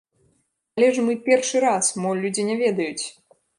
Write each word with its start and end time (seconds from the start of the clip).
Але 0.79 0.87
ж 0.95 1.03
мы 1.09 1.13
першы 1.27 1.63
раз, 1.65 1.91
мо 2.01 2.17
людзі 2.25 2.49
не 2.51 2.59
ведаюць. 2.65 3.05